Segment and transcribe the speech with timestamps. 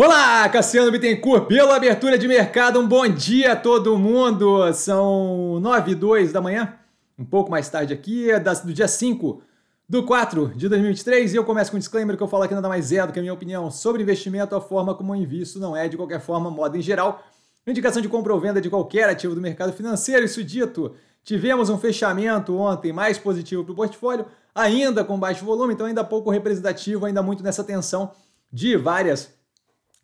[0.00, 4.72] Olá, Cassiano Bittencourt, pela abertura de mercado, um bom dia a todo mundo.
[4.72, 6.72] São 9 e 2 da manhã,
[7.18, 8.28] um pouco mais tarde aqui,
[8.64, 9.42] do dia 5
[9.88, 11.34] do 4 de 2023.
[11.34, 13.18] E eu começo com um disclaimer que eu falo aqui nada mais é do que
[13.18, 16.48] a minha opinião sobre investimento, a forma como eu invisto não é, de qualquer forma,
[16.48, 17.20] moda em geral.
[17.66, 20.24] Indicação de compra ou venda de qualquer ativo do mercado financeiro.
[20.24, 20.94] Isso dito,
[21.24, 26.04] tivemos um fechamento ontem mais positivo para o portfólio, ainda com baixo volume, então ainda
[26.04, 28.12] pouco representativo, ainda muito nessa tensão
[28.52, 29.36] de várias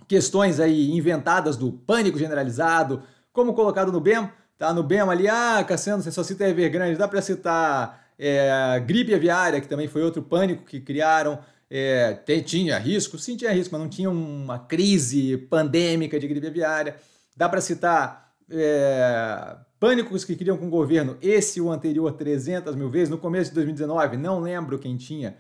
[0.08, 4.72] questões aí inventadas do pânico generalizado, como colocado no BEM, tá?
[4.72, 9.60] No BEM ali, ah, Cassiano, você só cita Evergrande, dá para citar é, gripe aviária,
[9.60, 11.38] que também foi outro pânico que criaram,
[11.70, 12.14] é,
[12.44, 16.96] tinha risco, sim tinha risco, mas não tinha uma crise pandêmica de gripe aviária.
[17.36, 22.88] Dá para citar é, pânicos que criam com o governo, esse o anterior 300 mil
[22.88, 25.36] vezes, no começo de 2019, não lembro quem tinha,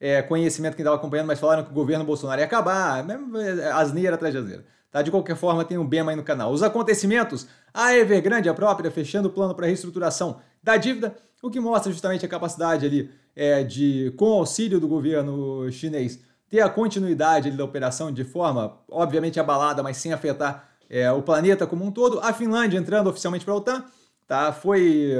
[0.00, 3.70] é, conhecimento que estava acompanhando, mas falaram que o governo Bolsonaro ia acabar, mesmo é,
[3.70, 4.64] asneira atrás de asneira.
[4.90, 5.02] Tá?
[5.02, 6.50] De qualquer forma, tem um BEM aí no canal.
[6.50, 11.60] Os acontecimentos, a Evergrande, a própria, fechando o plano para reestruturação da dívida, o que
[11.60, 17.48] mostra justamente a capacidade ali é, de, com auxílio do governo chinês, ter a continuidade
[17.48, 21.92] ali, da operação de forma, obviamente, abalada, mas sem afetar é, o planeta como um
[21.92, 22.18] todo.
[22.20, 23.84] A Finlândia entrando oficialmente para a OTAN,
[24.26, 24.52] tá?
[24.52, 25.14] foi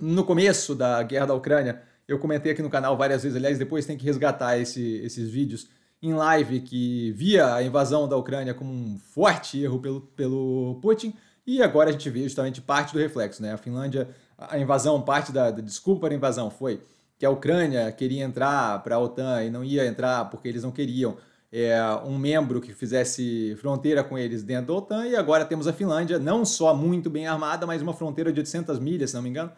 [0.00, 3.86] no começo da guerra da Ucrânia, eu comentei aqui no canal várias vezes, aliás, depois
[3.86, 5.68] tem que resgatar esse, esses vídeos
[6.02, 11.14] em live que via a invasão da Ucrânia como um forte erro pelo, pelo Putin,
[11.46, 13.52] e agora a gente vê justamente parte do reflexo, né?
[13.52, 16.82] A Finlândia, a invasão, parte da, da desculpa para a invasão foi
[17.18, 20.70] que a Ucrânia queria entrar para a OTAN e não ia entrar porque eles não
[20.70, 21.16] queriam
[21.52, 25.72] é, um membro que fizesse fronteira com eles dentro da OTAN, e agora temos a
[25.72, 29.28] Finlândia, não só muito bem armada, mas uma fronteira de 800 milhas, se não me
[29.28, 29.52] engano,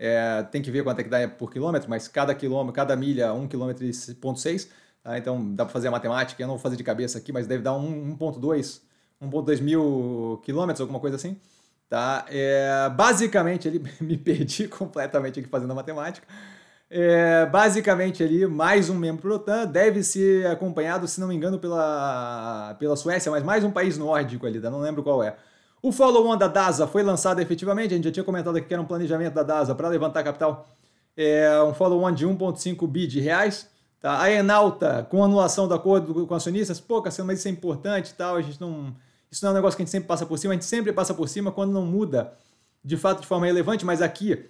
[0.00, 3.28] é, tem que ver quanto é que dá por quilômetro, mas cada quilômetro, cada milha,
[3.28, 4.70] 1,6 km,
[5.02, 5.18] tá?
[5.18, 7.62] então dá para fazer a matemática, eu não vou fazer de cabeça aqui, mas deve
[7.62, 8.80] dar 1,2
[9.20, 11.36] 1,2 mil quilômetros, alguma coisa assim.
[11.88, 12.24] Tá?
[12.28, 16.26] É, basicamente, ele me perdi completamente aqui fazendo a matemática.
[16.88, 21.58] É, basicamente ali, mais um membro do OTAN deve ser acompanhado, se não me engano,
[21.58, 24.70] pela, pela Suécia, mas mais um país nórdico ali, tá?
[24.70, 25.36] não lembro qual é.
[25.82, 28.82] O follow-on da DASA foi lançado efetivamente, a gente já tinha comentado aqui que era
[28.82, 30.68] um planejamento da DASA para levantar capital,
[31.16, 33.68] é um follow-on de 1,5 bi de reais.
[34.00, 34.20] Tá?
[34.20, 38.14] A Enalta, com anulação do acordo com acionistas, pô, Cassiano, mas isso é importante e
[38.14, 38.94] tal, a gente não...
[39.30, 40.92] Isso não é um negócio que a gente sempre passa por cima, a gente sempre
[40.92, 42.32] passa por cima quando não muda
[42.84, 44.46] de fato de forma relevante, mas aqui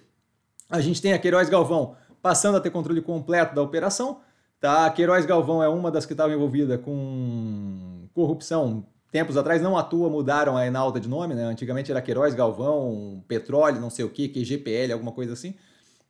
[0.69, 4.21] a gente tem a Queiroz Galvão passando a ter controle completo da operação.
[4.59, 4.85] Tá?
[4.85, 9.83] A Queiroz Galvão é uma das que estava envolvida com corrupção tempos atrás, não à
[9.83, 11.43] toa mudaram a Enalta de nome, né?
[11.43, 15.53] Antigamente era Queiroz, Galvão, Petróleo, não sei o que, QGPL, alguma coisa assim,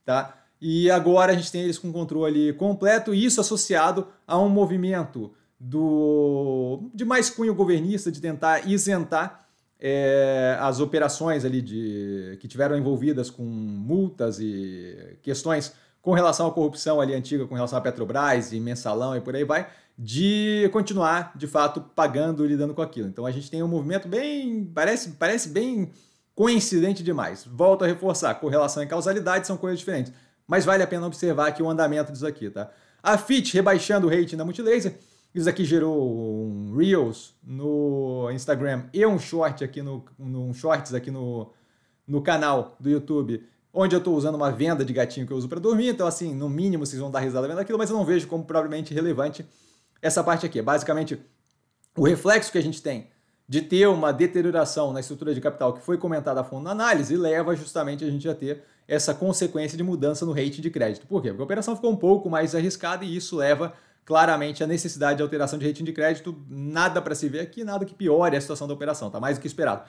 [0.06, 0.38] tá?
[0.62, 5.34] E agora a gente tem eles com controle completo, e isso associado a um movimento
[5.59, 9.47] do de mais cunho governista de tentar isentar
[9.79, 16.51] é, as operações ali de que tiveram envolvidas com multas e questões com relação à
[16.51, 19.67] corrupção ali antiga, com relação à Petrobras e mensalão e por aí vai,
[19.97, 23.07] de continuar, de fato, pagando e lidando com aquilo.
[23.07, 24.66] Então a gente tem um movimento bem.
[24.73, 25.91] parece, parece bem
[26.34, 27.45] coincidente demais.
[27.45, 30.12] Volto a reforçar, correlação e causalidade são coisas diferentes.
[30.47, 32.72] Mas vale a pena observar aqui o andamento disso aqui, tá?
[33.03, 34.97] A FIT rebaixando o rating da Multilaser.
[35.33, 41.09] Isso aqui gerou um Reels no Instagram e um short aqui no, um shorts aqui
[41.09, 41.53] no,
[42.06, 45.47] no canal do YouTube, onde eu estou usando uma venda de gatinho que eu uso
[45.47, 45.89] para dormir.
[45.89, 48.43] Então, assim, no mínimo vocês vão dar risada vendo aquilo, mas eu não vejo como
[48.43, 49.45] propriamente relevante
[50.01, 50.59] essa parte aqui.
[50.59, 51.19] É basicamente
[51.95, 53.07] o reflexo que a gente tem
[53.47, 57.17] de ter uma deterioração na estrutura de capital que foi comentada a fundo na análise
[57.17, 61.05] leva justamente a gente a ter essa consequência de mudança no rate de crédito.
[61.05, 61.29] Por quê?
[61.29, 63.73] Porque a operação ficou um pouco mais arriscada e isso leva
[64.05, 66.35] claramente à necessidade de alteração de rating de crédito.
[66.49, 69.41] Nada para se ver aqui, nada que piore a situação da operação, tá mais do
[69.41, 69.83] que esperado.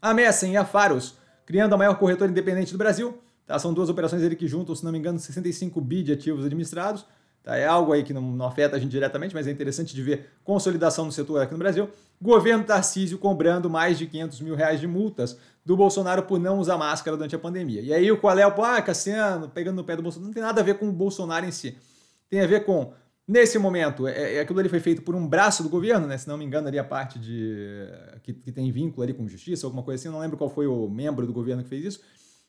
[0.00, 3.18] A Messen e a Faros, criando a maior corretora independente do Brasil,
[3.48, 3.58] tá?
[3.58, 7.04] são duas operações ali que juntam, se não me engano, 65 bi de ativos administrados.
[7.42, 7.56] Tá?
[7.56, 10.28] É algo aí que não, não, afeta a gente diretamente, mas é interessante de ver
[10.44, 11.88] consolidação no setor aqui no Brasil.
[12.20, 16.76] Governo Tarcísio cobrando mais de 500 mil reais de multas do Bolsonaro por não usar
[16.76, 17.80] máscara durante a pandemia.
[17.80, 20.42] E aí o qual é o ah, Cassiano, pegando no pé do Bolsonaro, não tem
[20.42, 21.76] nada a ver com o Bolsonaro em si.
[22.28, 22.92] Tem a ver com,
[23.26, 26.18] nesse momento, é, é aquilo ali foi feito por um braço do governo, né?
[26.18, 27.86] Se não me engano, ali a parte de.
[28.22, 30.66] que, que tem vínculo ali com justiça, alguma coisa assim, eu não lembro qual foi
[30.66, 32.00] o membro do governo que fez isso.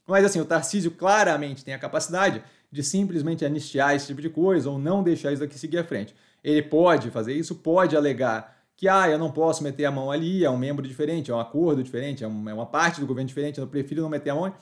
[0.09, 4.69] Mas assim, o Tarcísio claramente tem a capacidade de simplesmente anistiar esse tipo de coisa
[4.69, 6.15] ou não deixar isso daqui seguir à frente.
[6.43, 10.45] Ele pode fazer isso, pode alegar que ah, eu não posso meter a mão ali,
[10.45, 13.59] é um membro diferente, é um acordo diferente, é, é uma parte do governo diferente,
[13.59, 14.53] eu prefiro não meter a mão.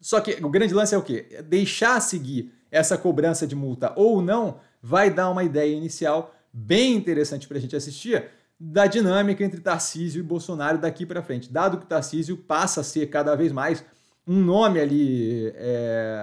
[0.00, 1.42] Só que o grande lance é o quê?
[1.44, 7.46] Deixar seguir essa cobrança de multa ou não vai dar uma ideia inicial bem interessante
[7.46, 8.24] para a gente assistir
[8.58, 13.06] da dinâmica entre Tarcísio e Bolsonaro daqui para frente, dado que Tarcísio passa a ser
[13.08, 13.84] cada vez mais
[14.26, 16.18] um nome ali, é,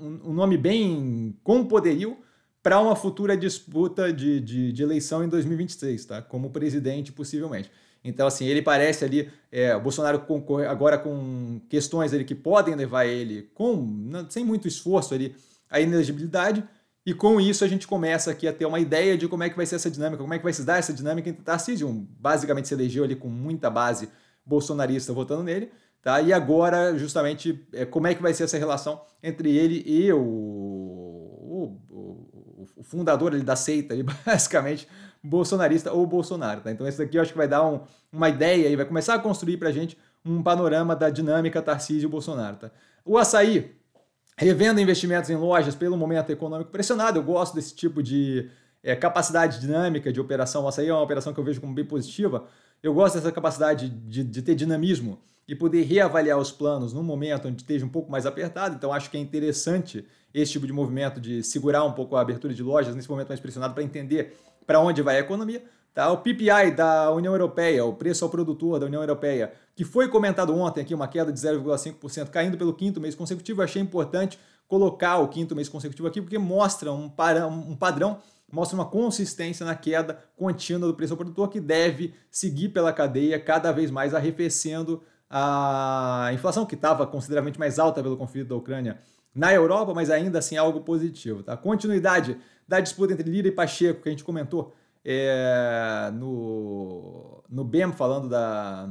[0.00, 2.16] um, um, nome bem com poderio
[2.62, 6.22] para uma futura disputa de, de, de, eleição em 2026, tá?
[6.22, 7.70] Como presidente, possivelmente.
[8.02, 12.74] Então, assim, ele parece ali, é, o Bolsonaro concorre agora com questões ali que podem
[12.74, 15.34] levar ele, com sem muito esforço ali,
[15.68, 16.64] à inelegibilidade,
[17.04, 19.56] e com isso a gente começa aqui a ter uma ideia de como é que
[19.56, 21.88] vai ser essa dinâmica, como é que vai se dar essa dinâmica entre Tarcísio,
[22.18, 24.08] basicamente se elegeu ali com muita base
[24.44, 25.70] bolsonarista votando nele,
[26.06, 26.20] tá?
[26.20, 30.20] E agora, justamente, é, como é que vai ser essa relação entre ele e o,
[30.20, 34.86] o, o, o fundador ali da seita, ali, basicamente,
[35.20, 36.70] bolsonarista ou Bolsonaro, tá?
[36.70, 37.80] Então esse daqui eu acho que vai dar um,
[38.12, 42.10] uma ideia e vai começar a construir pra gente um panorama da dinâmica Tarcísio e
[42.10, 42.70] Bolsonaro, tá?
[43.04, 43.74] O açaí,
[44.38, 47.18] revenda investimentos em lojas pelo momento econômico pressionado.
[47.18, 48.48] Eu gosto desse tipo de
[48.80, 50.68] é, capacidade dinâmica de operação.
[50.68, 52.46] Essa aí é uma operação que eu vejo como bem positiva.
[52.80, 57.48] Eu gosto dessa capacidade de, de ter dinamismo e poder reavaliar os planos num momento
[57.48, 58.74] onde esteja um pouco mais apertado.
[58.74, 60.04] Então, acho que é interessante
[60.34, 63.40] esse tipo de movimento de segurar um pouco a abertura de lojas nesse momento mais
[63.40, 65.62] pressionado para entender para onde vai a economia.
[65.94, 66.10] Tá?
[66.12, 70.54] O PPI da União Europeia, o preço ao produtor da União Europeia, que foi comentado
[70.54, 74.38] ontem aqui, uma queda de 0,5%, caindo pelo quinto mês consecutivo, achei importante
[74.68, 78.18] colocar o quinto mês consecutivo aqui, porque mostra um, para, um padrão,
[78.52, 83.40] mostra uma consistência na queda contínua do preço ao produtor, que deve seguir pela cadeia,
[83.40, 88.98] cada vez mais arrefecendo a inflação, que estava consideravelmente mais alta pelo conflito da Ucrânia
[89.34, 91.42] na Europa, mas ainda assim algo positivo.
[91.42, 91.56] Tá?
[91.56, 94.74] Continuidade da disputa entre Lira e Pacheco, que a gente comentou
[95.04, 98.88] é, no, no BEM, falando da,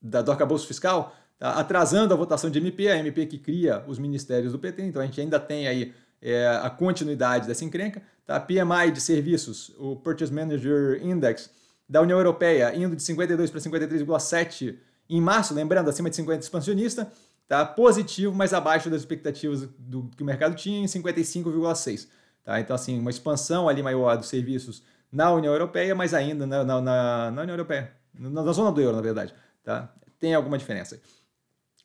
[0.00, 3.98] da, do arcabouço fiscal, tá atrasando a votação de MP, a MP que cria os
[3.98, 5.92] ministérios do PT, então a gente ainda tem aí
[6.22, 8.02] é, a continuidade dessa encrenca.
[8.24, 8.40] Tá?
[8.40, 11.50] PMI de serviços, o Purchase Manager Index
[11.86, 14.76] da União Europeia, indo de 52 para 53,7
[15.08, 17.10] em março, lembrando, acima de 50 expansionista,
[17.46, 17.64] tá?
[17.64, 22.08] positivo, mas abaixo das expectativas do que o mercado tinha, em 55,6.
[22.42, 22.60] Tá?
[22.60, 26.80] Então, assim, uma expansão ali maior dos serviços na União Europeia, mas ainda na, na,
[26.80, 29.34] na, na União Europeia, na, na, zona do euro, na verdade.
[29.62, 29.92] Tá?
[30.18, 31.00] Tem alguma diferença.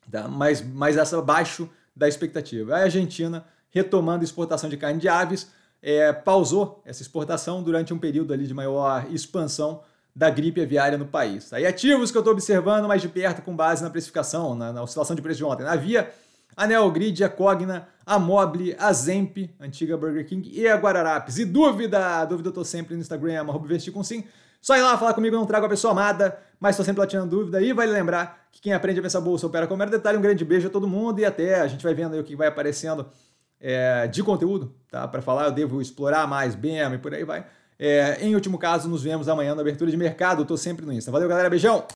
[0.10, 0.28] Tá?
[0.28, 2.76] Mas, mas essa abaixo da expectativa.
[2.76, 5.52] A Argentina, retomando a exportação de carne de aves,
[5.82, 9.82] é, pausou essa exportação durante um período ali de maior expansão
[10.20, 11.54] da gripe aviária no país.
[11.54, 14.84] Aí ativos que eu estou observando mais de perto com base na precificação, na, na
[14.84, 15.64] oscilação de preço de ontem.
[15.64, 16.12] Na Via,
[16.58, 21.38] a Neogrid, a Cogna, a Mobile, a Zemp, antiga Burger King e a Guararapes.
[21.38, 24.26] E dúvida, dúvida eu tô sempre no Instagram, arroba vestir com sim.
[24.62, 27.30] Só ir lá falar comigo, não trago a pessoa amada, mas estou sempre lá tirando
[27.30, 27.62] dúvida.
[27.62, 30.18] E vale lembrar que quem aprende a pensar bolsa opera com mero detalhe.
[30.18, 32.36] Um grande beijo a todo mundo e até a gente vai vendo aí o que
[32.36, 33.08] vai aparecendo
[33.58, 35.08] é, de conteúdo, tá?
[35.08, 37.46] Para falar, eu devo explorar mais BEM e por aí vai.
[37.80, 40.44] É, em último caso, nos vemos amanhã na abertura de mercado.
[40.44, 41.12] Tô sempre no Insta.
[41.12, 41.50] Valeu, galera.
[41.50, 41.86] Beijão!